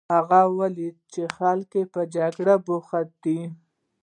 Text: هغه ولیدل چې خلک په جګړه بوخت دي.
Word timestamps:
هغه 0.13 0.41
ولیدل 0.59 1.01
چې 1.13 1.21
خلک 1.37 1.71
په 1.93 2.01
جګړه 2.15 2.55
بوخت 2.65 3.09
دي. 3.23 3.39